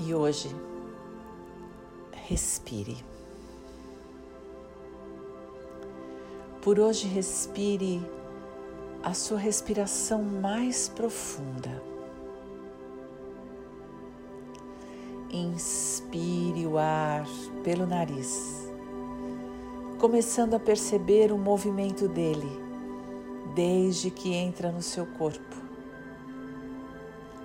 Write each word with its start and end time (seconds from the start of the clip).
E 0.00 0.14
hoje, 0.14 0.54
respire. 2.12 2.96
Por 6.62 6.78
hoje, 6.78 7.08
respire 7.08 8.00
a 9.02 9.12
sua 9.12 9.38
respiração 9.38 10.22
mais 10.22 10.88
profunda. 10.88 11.82
Inspire 15.30 16.64
o 16.64 16.78
ar 16.78 17.26
pelo 17.64 17.84
nariz, 17.84 18.70
começando 19.98 20.54
a 20.54 20.60
perceber 20.60 21.32
o 21.32 21.38
movimento 21.38 22.06
dele 22.06 22.48
desde 23.52 24.12
que 24.12 24.32
entra 24.32 24.70
no 24.70 24.80
seu 24.80 25.04
corpo, 25.04 25.56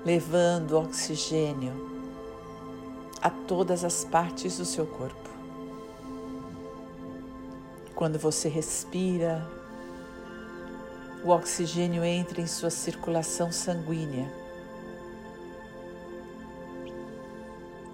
levando 0.06 0.78
oxigênio 0.78 1.93
a 3.24 3.30
todas 3.30 3.86
as 3.86 4.04
partes 4.04 4.58
do 4.58 4.66
seu 4.66 4.86
corpo. 4.86 5.30
Quando 7.96 8.20
você 8.20 8.50
respira, 8.50 9.50
o 11.24 11.30
oxigênio 11.30 12.04
entra 12.04 12.42
em 12.42 12.48
sua 12.48 12.70
circulação 12.70 13.50
sanguínea 13.50 14.30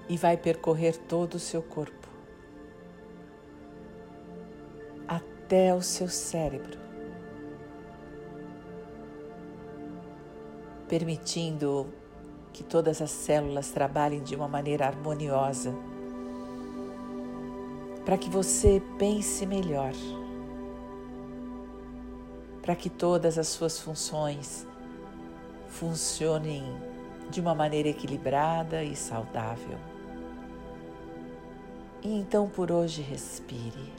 e 0.10 0.18
vai 0.18 0.36
percorrer 0.36 0.98
todo 0.98 1.36
o 1.36 1.40
seu 1.40 1.62
corpo 1.62 2.10
até 5.08 5.76
o 5.76 5.82
seu 5.84 6.08
cérebro, 6.08 6.80
permitindo 10.88 11.94
que 12.54 12.64
todas 12.64 13.02
as 13.02 13.12
células 13.12 13.70
trabalhem 13.70 14.22
de 14.22 14.36
uma 14.36 14.48
maneira 14.48 14.86
harmoniosa, 14.86 15.74
para 18.06 18.18
que 18.18 18.30
você 18.30 18.82
pense 18.98 19.46
melhor, 19.46 19.94
para 22.62 22.76
que 22.76 22.90
todas 22.90 23.38
as 23.38 23.48
suas 23.48 23.80
funções 23.80 24.68
funcionem 25.68 26.64
de 27.30 27.40
uma 27.40 27.54
maneira 27.54 27.90
equilibrada 27.90 28.84
e 28.84 28.96
saudável. 28.96 29.78
E 32.02 32.14
então 32.18 32.48
por 32.48 32.72
hoje 32.72 33.02
respire. 33.02 33.94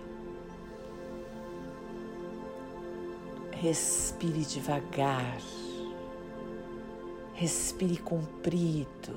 Respire 3.53 4.45
devagar. 4.45 5.39
Respire 7.41 7.97
comprido. 7.97 9.17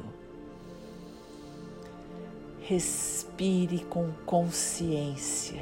Respire 2.62 3.84
com 3.84 4.14
consciência 4.26 5.62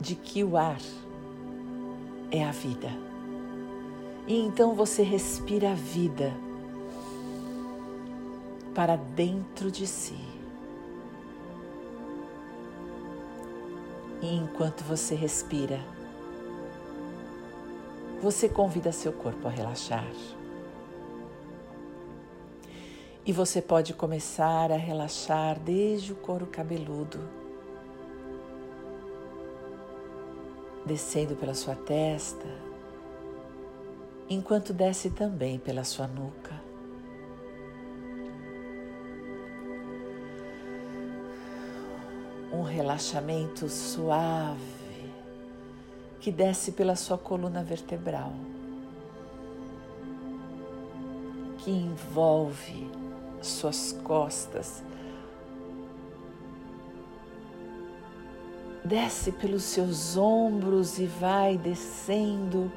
de 0.00 0.16
que 0.16 0.42
o 0.42 0.56
ar 0.56 0.80
é 2.32 2.44
a 2.44 2.50
vida. 2.50 2.90
E 4.26 4.36
então 4.36 4.74
você 4.74 5.04
respira 5.04 5.70
a 5.70 5.76
vida 5.76 6.34
para 8.74 8.96
dentro 8.96 9.70
de 9.70 9.86
si. 9.86 10.18
E 14.20 14.34
enquanto 14.34 14.82
você 14.82 15.14
respira, 15.14 15.78
você 18.20 18.48
convida 18.48 18.92
seu 18.92 19.12
corpo 19.12 19.46
a 19.46 19.50
relaxar. 19.50 20.10
E 23.24 23.32
você 23.32 23.60
pode 23.60 23.92
começar 23.92 24.70
a 24.70 24.76
relaxar 24.76 25.58
desde 25.58 26.12
o 26.12 26.16
couro 26.16 26.46
cabeludo, 26.46 27.18
descendo 30.84 31.34
pela 31.34 31.52
sua 31.52 31.74
testa, 31.74 32.46
enquanto 34.28 34.72
desce 34.72 35.10
também 35.10 35.58
pela 35.58 35.82
sua 35.82 36.06
nuca. 36.06 36.54
Um 42.52 42.62
relaxamento 42.62 43.68
suave 43.68 44.75
que 46.26 46.32
desce 46.32 46.72
pela 46.72 46.96
sua 46.96 47.16
coluna 47.16 47.62
vertebral, 47.62 48.32
que 51.58 51.70
envolve 51.70 52.90
suas 53.40 53.92
costas, 54.02 54.82
desce 58.84 59.30
pelos 59.30 59.62
seus 59.62 60.16
ombros 60.16 60.98
e 60.98 61.06
vai 61.06 61.56
descendo 61.56 62.72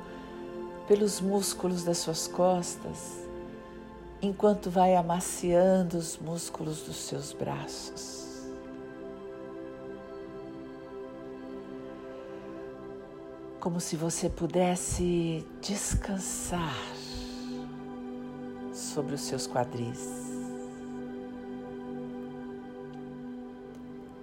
pelos 0.88 1.20
músculos 1.20 1.84
das 1.84 1.98
suas 1.98 2.28
costas, 2.28 3.28
enquanto 4.22 4.70
vai 4.70 4.96
amaciando 4.96 5.98
os 5.98 6.20
músculos 6.20 6.84
dos 6.84 6.98
seus 6.98 7.34
braços. 7.34 8.29
Como 13.60 13.80
se 13.82 13.98
você 13.98 14.30
pudesse 14.30 15.46
descansar 15.62 16.78
sobre 18.72 19.16
os 19.16 19.22
seus 19.22 19.46
quadris. 19.48 20.08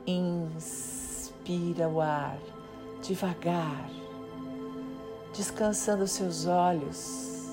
Inspira 0.06 1.88
o 1.88 2.00
ar 2.00 2.38
devagar, 3.02 3.91
descansando 5.36 6.08
seus 6.08 6.46
olhos, 6.46 7.50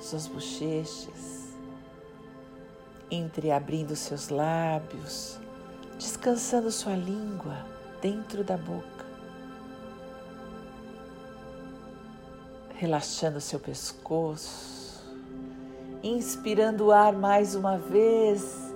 suas 0.00 0.26
bochechas, 0.26 1.54
entreabrindo 3.10 3.94
seus 3.94 4.30
lábios, 4.30 5.38
descansando 5.98 6.70
sua 6.70 6.96
língua 6.96 7.66
dentro 8.00 8.42
da 8.42 8.56
boca. 8.56 9.01
Relaxando 12.82 13.40
seu 13.40 13.60
pescoço, 13.60 15.04
inspirando 16.02 16.86
o 16.86 16.90
ar 16.90 17.12
mais 17.12 17.54
uma 17.54 17.78
vez, 17.78 18.74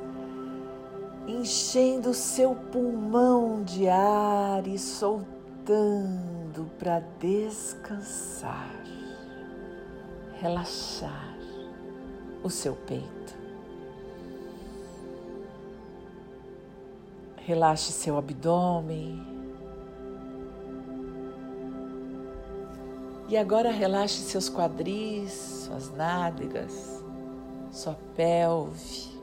enchendo 1.27 2.15
seu 2.15 2.55
pulmão 2.55 3.65
de 3.65 3.89
ar 3.89 4.65
e 4.65 4.79
soltando 4.79 6.71
para 6.79 7.01
descansar, 7.19 8.77
relaxar 10.41 11.37
o 12.45 12.49
seu 12.49 12.77
peito. 12.77 13.35
Relaxe 17.39 17.91
seu 17.91 18.17
abdômen. 18.17 19.36
E 23.29 23.37
agora 23.37 23.73
relaxe 23.73 24.21
seus 24.21 24.49
quadris, 24.49 25.33
suas 25.67 25.91
nádegas, 25.91 27.03
sua 27.73 27.99
pelve, 28.15 29.19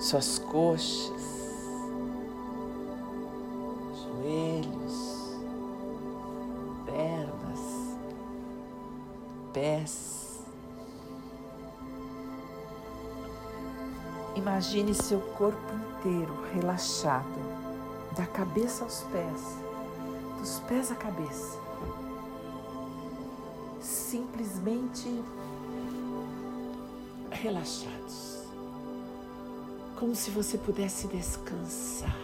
suas 0.00 0.40
coxas, 0.40 1.22
joelhos, 3.94 5.38
pernas, 6.84 7.96
pés. 9.52 10.42
Imagine 14.34 14.94
seu 14.94 15.20
corpo 15.38 15.72
inteiro 15.72 16.36
relaxado, 16.52 17.24
da 18.16 18.26
cabeça 18.26 18.82
aos 18.82 19.02
pés 19.12 19.65
dos 20.46 20.60
pés 20.60 20.92
à 20.92 20.94
cabeça. 20.94 21.58
Simplesmente 23.80 25.24
relaxados, 27.32 28.44
como 29.98 30.14
se 30.14 30.30
você 30.30 30.56
pudesse 30.56 31.08
descansar. 31.08 32.16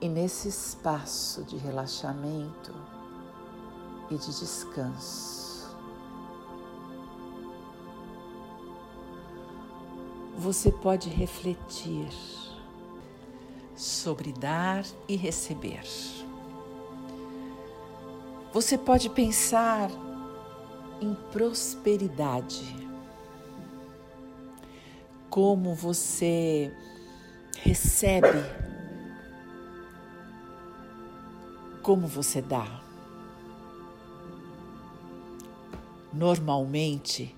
E 0.00 0.08
nesse 0.08 0.48
espaço 0.48 1.44
de 1.44 1.58
relaxamento 1.58 2.74
e 4.10 4.16
de 4.16 4.38
descanso, 4.40 5.68
você 10.38 10.72
pode 10.72 11.10
refletir 11.10 12.43
sobre 13.76 14.32
dar 14.32 14.84
e 15.08 15.16
receber. 15.16 15.82
Você 18.52 18.78
pode 18.78 19.10
pensar 19.10 19.90
em 21.00 21.14
prosperidade. 21.32 22.84
Como 25.28 25.74
você 25.74 26.72
recebe, 27.62 28.28
como 31.82 32.06
você 32.06 32.40
dá. 32.40 32.80
Normalmente, 36.12 37.36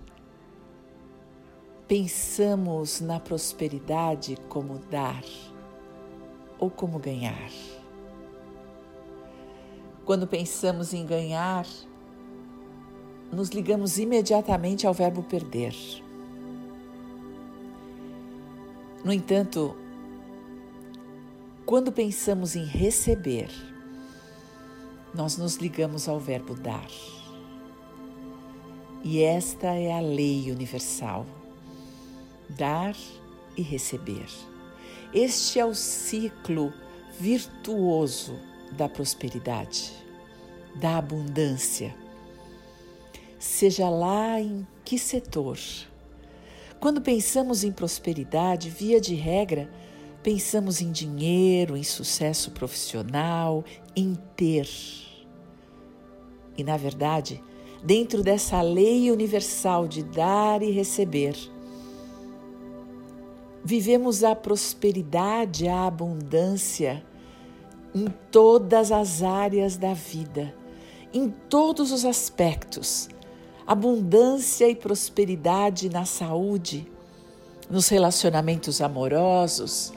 pensamos 1.88 3.00
na 3.00 3.18
prosperidade 3.18 4.36
como 4.50 4.78
dar 4.90 5.24
ou 6.58 6.70
como 6.70 6.98
ganhar. 6.98 7.50
Quando 10.04 10.26
pensamos 10.26 10.94
em 10.94 11.04
ganhar, 11.04 11.66
nos 13.32 13.50
ligamos 13.50 13.98
imediatamente 13.98 14.86
ao 14.86 14.94
verbo 14.94 15.22
perder. 15.22 15.74
No 19.04 19.12
entanto, 19.12 19.76
quando 21.64 21.90
pensamos 21.90 22.54
em 22.54 22.64
receber, 22.64 23.50
nós 25.12 25.36
nos 25.36 25.56
ligamos 25.56 26.08
ao 26.08 26.20
verbo 26.20 26.54
dar. 26.54 26.88
E 29.02 29.22
esta 29.22 29.68
é 29.68 29.92
a 29.92 30.00
lei 30.00 30.50
universal: 30.50 31.26
dar 32.48 32.96
e 33.56 33.62
receber. 33.62 34.26
Este 35.18 35.58
é 35.58 35.64
o 35.64 35.74
ciclo 35.74 36.74
virtuoso 37.18 38.38
da 38.72 38.86
prosperidade, 38.86 39.90
da 40.74 40.98
abundância. 40.98 41.96
Seja 43.38 43.88
lá 43.88 44.38
em 44.38 44.66
que 44.84 44.98
setor. 44.98 45.58
Quando 46.78 47.00
pensamos 47.00 47.64
em 47.64 47.72
prosperidade, 47.72 48.68
via 48.68 49.00
de 49.00 49.14
regra, 49.14 49.70
pensamos 50.22 50.82
em 50.82 50.92
dinheiro, 50.92 51.78
em 51.78 51.82
sucesso 51.82 52.50
profissional, 52.50 53.64
em 53.96 54.18
ter. 54.36 54.68
E, 56.58 56.62
na 56.62 56.76
verdade, 56.76 57.42
dentro 57.82 58.22
dessa 58.22 58.60
lei 58.60 59.10
universal 59.10 59.88
de 59.88 60.02
dar 60.02 60.62
e 60.62 60.70
receber, 60.70 61.55
vivemos 63.66 64.22
a 64.22 64.36
prosperidade, 64.36 65.66
a 65.66 65.88
abundância 65.88 67.04
em 67.92 68.06
todas 68.30 68.92
as 68.92 69.24
áreas 69.24 69.76
da 69.76 69.92
vida, 69.92 70.54
em 71.12 71.28
todos 71.48 71.90
os 71.90 72.04
aspectos. 72.04 73.08
Abundância 73.66 74.68
e 74.68 74.76
prosperidade 74.76 75.90
na 75.90 76.04
saúde, 76.04 76.86
nos 77.68 77.88
relacionamentos 77.88 78.80
amorosos, 78.80 79.92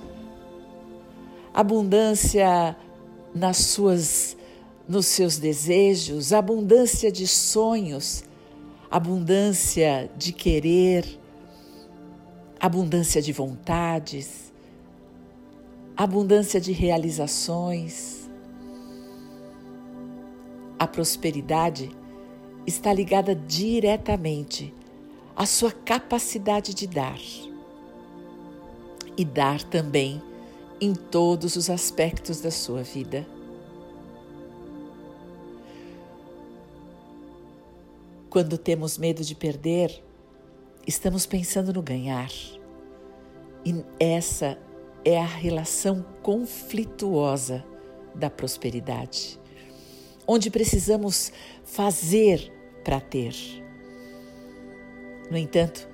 abundância 1.54 2.76
nas 3.36 3.58
suas 3.58 4.36
nos 4.88 5.06
seus 5.06 5.38
desejos, 5.38 6.34
abundância 6.34 7.12
de 7.12 7.28
sonhos, 7.28 8.24
abundância 8.90 10.10
de 10.18 10.34
querer, 10.34 11.19
abundância 12.60 13.22
de 13.22 13.32
vontades, 13.32 14.52
abundância 15.96 16.60
de 16.60 16.74
realizações. 16.74 18.30
A 20.78 20.86
prosperidade 20.86 21.90
está 22.68 22.92
ligada 22.92 23.34
diretamente 23.34 24.74
à 25.36 25.46
sua 25.46 25.72
capacidade 25.72 26.74
de 26.74 26.86
dar. 26.86 27.20
E 29.18 29.26
dar 29.26 29.62
também 29.64 30.22
em 30.80 30.94
todos 30.94 31.56
os 31.56 31.70
aspectos 31.70 32.40
da 32.42 32.52
sua 32.52 32.84
vida. 32.84 33.28
Quando 38.30 38.58
temos 38.58 38.98
medo 38.98 39.24
de 39.24 39.36
perder, 39.36 40.04
estamos 40.90 41.28
pensando 41.28 41.72
no 41.72 41.84
ganhar. 41.84 42.32
E 43.64 43.86
essa 44.00 44.58
é 45.06 45.20
a 45.20 45.26
relação 45.26 46.04
conflituosa 46.24 47.64
da 48.16 48.30
prosperidade, 48.30 49.40
onde 50.28 50.50
precisamos 50.50 51.32
fazer 51.64 52.52
para 52.84 53.00
ter. 53.00 53.36
No 55.30 55.38
entanto, 55.38 55.88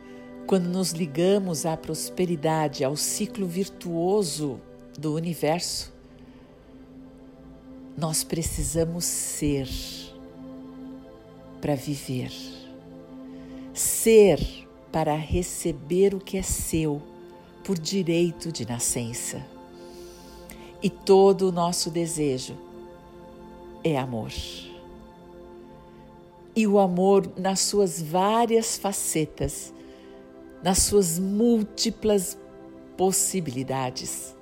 quando 0.48 0.68
nos 0.68 0.92
ligamos 0.92 1.66
à 1.66 1.76
prosperidade, 1.76 2.84
ao 2.84 2.96
ciclo 2.96 3.46
virtuoso 3.48 4.62
do 4.98 5.14
universo, 5.14 5.94
nós 7.98 8.24
precisamos 8.24 9.04
ser 9.04 9.68
para 11.60 11.76
viver. 11.76 12.32
Ser 13.74 14.65
para 14.96 15.14
receber 15.14 16.16
o 16.16 16.22
que 16.22 16.38
é 16.38 16.42
seu 16.42 17.02
por 17.66 17.78
direito 17.78 18.50
de 18.50 18.66
nascença. 18.66 19.46
E 20.82 20.90
todo 20.90 21.50
o 21.50 21.52
nosso 21.52 21.90
desejo 21.90 22.56
é 23.84 23.98
amor. 23.98 24.32
E 26.56 26.66
o 26.66 26.80
amor 26.80 27.30
nas 27.36 27.60
suas 27.60 28.02
várias 28.02 28.78
facetas, 28.78 29.74
nas 30.64 30.78
suas 30.78 31.20
múltiplas 31.20 32.38
possibilidades. 32.96 34.34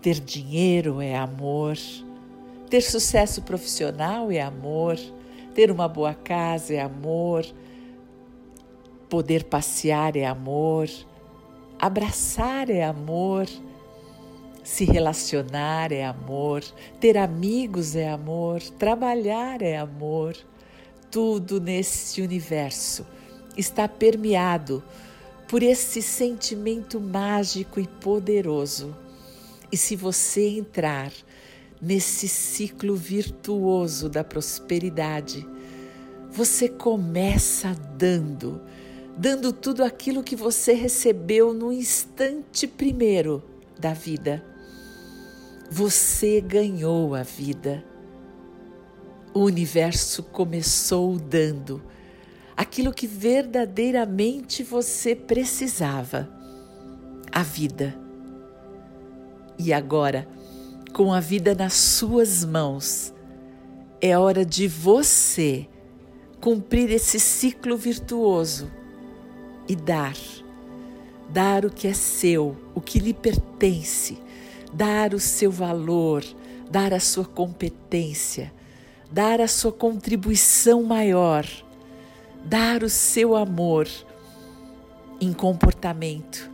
Ter 0.00 0.18
dinheiro 0.18 1.02
é 1.02 1.14
amor, 1.14 1.76
ter 2.70 2.80
sucesso 2.80 3.42
profissional 3.42 4.32
é 4.32 4.40
amor, 4.40 4.96
ter 5.58 5.72
uma 5.72 5.88
boa 5.88 6.14
casa 6.14 6.72
é 6.72 6.80
amor, 6.80 7.44
poder 9.08 9.42
passear 9.42 10.16
é 10.16 10.24
amor, 10.24 10.88
abraçar 11.80 12.70
é 12.70 12.84
amor, 12.84 13.48
se 14.62 14.84
relacionar 14.84 15.90
é 15.90 16.04
amor, 16.04 16.62
ter 17.00 17.18
amigos 17.18 17.96
é 17.96 18.08
amor, 18.08 18.60
trabalhar 18.78 19.60
é 19.60 19.76
amor. 19.76 20.36
Tudo 21.10 21.60
nesse 21.60 22.22
universo 22.22 23.04
está 23.56 23.88
permeado 23.88 24.80
por 25.48 25.60
esse 25.60 26.00
sentimento 26.00 27.00
mágico 27.00 27.80
e 27.80 27.86
poderoso 27.88 28.96
e 29.72 29.76
se 29.76 29.96
você 29.96 30.50
entrar 30.50 31.10
nesse 31.80 32.28
ciclo 32.28 32.94
virtuoso 32.94 34.08
da 34.08 34.24
prosperidade, 34.24 35.46
você 36.30 36.68
começa 36.68 37.74
dando, 37.96 38.60
dando 39.16 39.52
tudo 39.52 39.82
aquilo 39.82 40.22
que 40.22 40.36
você 40.36 40.72
recebeu 40.72 41.54
no 41.54 41.72
instante 41.72 42.66
primeiro 42.66 43.42
da 43.78 43.92
vida. 43.92 44.44
Você 45.70 46.40
ganhou 46.40 47.14
a 47.14 47.22
vida. 47.22 47.84
O 49.34 49.40
universo 49.40 50.22
começou 50.22 51.18
dando 51.18 51.82
aquilo 52.56 52.92
que 52.92 53.06
verdadeiramente 53.06 54.64
você 54.64 55.14
precisava, 55.14 56.28
a 57.30 57.42
vida. 57.44 57.96
E 59.56 59.72
agora, 59.72 60.26
com 60.92 61.12
a 61.12 61.20
vida 61.20 61.54
nas 61.54 61.74
suas 61.74 62.44
mãos, 62.44 63.12
é 64.00 64.16
hora 64.16 64.44
de 64.44 64.66
você 64.68 65.66
cumprir 66.40 66.90
esse 66.90 67.18
ciclo 67.18 67.76
virtuoso 67.76 68.70
e 69.68 69.74
dar. 69.74 70.16
Dar 71.30 71.64
o 71.64 71.70
que 71.70 71.86
é 71.86 71.92
seu, 71.92 72.56
o 72.74 72.80
que 72.80 72.98
lhe 72.98 73.12
pertence, 73.12 74.18
dar 74.72 75.12
o 75.12 75.20
seu 75.20 75.50
valor, 75.50 76.24
dar 76.70 76.94
a 76.94 77.00
sua 77.00 77.24
competência, 77.24 78.52
dar 79.10 79.40
a 79.40 79.48
sua 79.48 79.72
contribuição 79.72 80.82
maior, 80.82 81.46
dar 82.44 82.82
o 82.82 82.88
seu 82.88 83.36
amor 83.36 83.86
em 85.20 85.32
comportamento, 85.32 86.50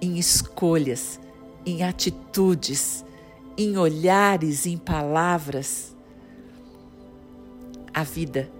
em 0.00 0.18
escolhas 0.18 1.20
em 1.66 1.82
atitudes, 1.82 3.04
em 3.56 3.76
olhares, 3.76 4.66
em 4.66 4.76
palavras. 4.76 5.94
A 7.92 8.02
vida 8.02 8.50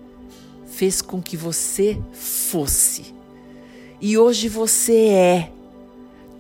fez 0.67 1.03
com 1.03 1.21
que 1.23 1.37
você 1.37 2.01
fosse. 2.13 3.15
E 4.01 4.17
hoje 4.17 4.49
você 4.49 5.09
é. 5.09 5.53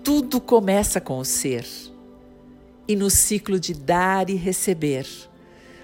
Tudo 0.02 0.40
começa 0.40 1.00
com 1.00 1.18
o 1.18 1.24
ser. 1.24 1.66
E 2.86 2.94
no 2.94 3.10
ciclo 3.10 3.58
de 3.58 3.74
dar 3.74 4.30
e 4.30 4.34
receber, 4.34 5.06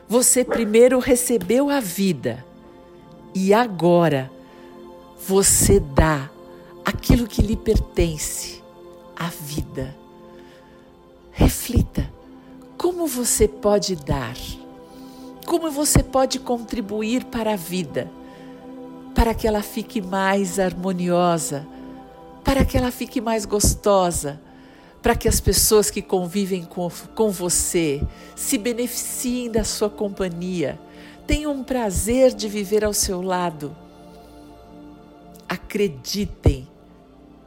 Você 0.08 0.44
primeiro 0.44 0.98
recebeu 0.98 1.70
a 1.70 1.80
vida 1.80 2.44
e 3.34 3.54
agora 3.54 4.30
você 5.26 5.80
dá 5.80 6.30
aquilo 6.84 7.26
que 7.26 7.40
lhe 7.40 7.56
pertence, 7.56 8.62
a 9.16 9.28
vida. 9.28 9.96
Reflita 11.30 12.11
como 12.82 13.06
você 13.06 13.46
pode 13.46 13.94
dar, 13.94 14.36
como 15.46 15.70
você 15.70 16.02
pode 16.02 16.40
contribuir 16.40 17.26
para 17.26 17.52
a 17.52 17.56
vida, 17.56 18.10
para 19.14 19.32
que 19.34 19.46
ela 19.46 19.62
fique 19.62 20.02
mais 20.02 20.58
harmoniosa, 20.58 21.64
para 22.42 22.64
que 22.64 22.76
ela 22.76 22.90
fique 22.90 23.20
mais 23.20 23.44
gostosa, 23.44 24.40
para 25.00 25.14
que 25.14 25.28
as 25.28 25.38
pessoas 25.38 25.92
que 25.92 26.02
convivem 26.02 26.64
com, 26.64 26.90
com 27.14 27.30
você 27.30 28.02
se 28.34 28.58
beneficiem 28.58 29.48
da 29.48 29.62
sua 29.62 29.88
companhia, 29.88 30.76
tenham 31.24 31.52
um 31.52 31.62
prazer 31.62 32.34
de 32.34 32.48
viver 32.48 32.84
ao 32.84 32.92
seu 32.92 33.22
lado. 33.22 33.76
Acreditem 35.48 36.66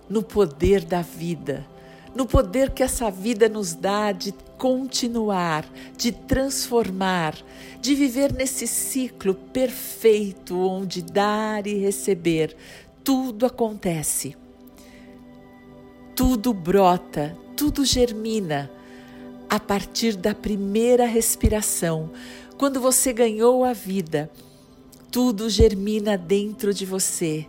no 0.10 0.24
poder 0.24 0.86
da 0.86 1.02
vida, 1.02 1.68
no 2.16 2.26
poder 2.26 2.70
que 2.70 2.82
essa 2.82 3.12
vida 3.12 3.50
nos 3.50 3.74
dá 3.74 4.14
de 4.14 4.34
continuar, 4.58 5.66
de 5.98 6.12
transformar, 6.12 7.36
de 7.82 7.94
viver 7.96 8.34
nesse 8.34 8.68
ciclo 8.68 9.36
perfeito 9.36 10.58
onde 10.58 11.02
dar 11.02 11.68
e 11.68 11.76
receber, 11.76 12.56
tudo 13.04 13.46
acontece. 13.46 14.36
Tudo 16.16 16.54
brota, 16.54 17.38
tudo 17.56 17.86
germina 17.86 18.72
a 19.50 19.60
partir 19.60 20.16
da 20.16 20.34
primeira 20.34 21.06
respiração. 21.06 22.12
Quando 22.58 22.80
você 22.80 23.12
ganhou 23.12 23.64
a 23.64 23.74
vida, 23.74 24.32
tudo 25.12 25.50
germina 25.50 26.18
dentro 26.18 26.74
de 26.74 26.86
você 26.86 27.46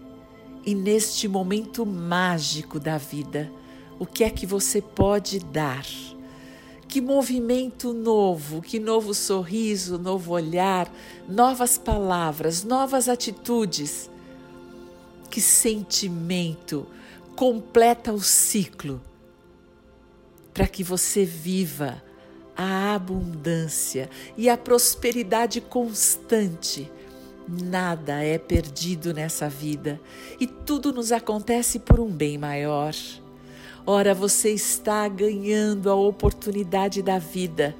e 0.64 0.74
neste 0.74 1.28
momento 1.28 1.86
mágico 1.86 2.80
da 2.80 2.98
vida, 2.98 3.50
o 3.98 4.04
que 4.04 4.24
é 4.24 4.30
que 4.30 4.44
você 4.44 4.82
pode 4.82 5.38
dar? 5.38 5.86
Que 6.96 7.00
movimento 7.02 7.92
novo, 7.92 8.62
que 8.62 8.80
novo 8.80 9.12
sorriso, 9.12 9.98
novo 9.98 10.32
olhar, 10.32 10.90
novas 11.28 11.76
palavras, 11.76 12.64
novas 12.64 13.06
atitudes. 13.06 14.08
Que 15.28 15.38
sentimento 15.38 16.86
completa 17.36 18.14
o 18.14 18.20
ciclo 18.22 18.98
para 20.54 20.66
que 20.66 20.82
você 20.82 21.22
viva 21.22 22.02
a 22.56 22.94
abundância 22.94 24.08
e 24.34 24.48
a 24.48 24.56
prosperidade 24.56 25.60
constante 25.60 26.90
Nada 27.46 28.24
é 28.24 28.38
perdido 28.38 29.12
nessa 29.12 29.50
vida 29.50 30.00
e 30.40 30.46
tudo 30.46 30.94
nos 30.94 31.12
acontece 31.12 31.78
por 31.78 32.00
um 32.00 32.10
bem 32.10 32.38
maior. 32.38 32.94
Ora, 33.86 34.12
você 34.12 34.50
está 34.50 35.06
ganhando 35.06 35.88
a 35.88 35.94
oportunidade 35.94 37.02
da 37.02 37.18
vida, 37.18 37.76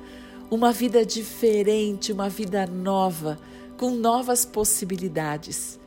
uma 0.48 0.72
vida 0.72 1.04
diferente, 1.04 2.12
uma 2.12 2.28
vida 2.28 2.66
nova, 2.66 3.38
com 3.76 3.90
novas 3.90 4.44
possibilidades. 4.44 5.78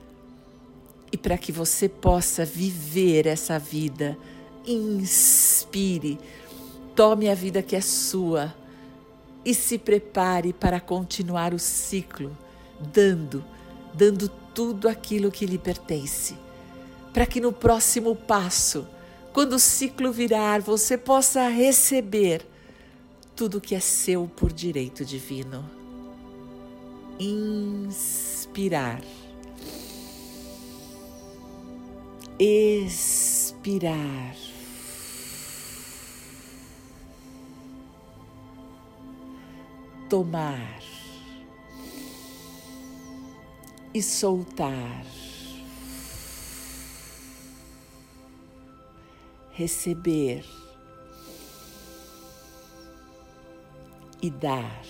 E 1.12 1.18
para 1.18 1.38
que 1.38 1.52
você 1.52 1.88
possa 1.88 2.44
viver 2.44 3.26
essa 3.26 3.58
vida, 3.58 4.18
inspire, 4.68 6.20
tome 6.94 7.30
a 7.30 7.34
vida 7.34 7.62
que 7.62 7.76
é 7.76 7.82
sua 7.82 8.54
e 9.46 9.54
se 9.54 9.78
prepare 9.78 10.52
para 10.52 10.82
continuar 10.82 11.54
o 11.54 11.60
ciclo, 11.60 12.38
dando 12.94 13.44
dando 13.94 14.30
tudo 14.54 14.88
aquilo 14.88 15.32
que 15.32 15.46
lhe 15.46 15.58
pertence, 15.58 16.36
para 17.14 17.26
que 17.26 17.40
no 17.40 17.52
próximo 17.52 18.16
passo, 18.16 18.88
quando 19.40 19.54
o 19.54 19.60
ciclo 19.60 20.12
virar, 20.12 20.60
você 20.60 20.98
possa 20.98 21.48
receber 21.48 22.46
tudo 23.38 23.62
que 23.62 23.74
é 23.74 23.80
seu 23.80 24.28
por 24.28 24.52
direito 24.52 25.06
divino. 25.06 25.64
Inspirar. 27.18 29.02
Expirar. 32.38 34.36
Tomar 40.10 40.82
e 43.94 44.04
soltar. 44.04 45.19
Receber 49.60 50.46
e 54.22 54.30
dar. 54.30 54.86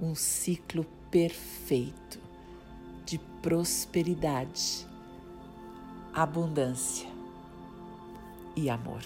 Um 0.00 0.14
ciclo 0.14 0.86
perfeito 1.10 2.18
de 3.04 3.18
prosperidade, 3.42 4.86
abundância 6.14 7.10
e 8.56 8.70
amor. 8.70 9.04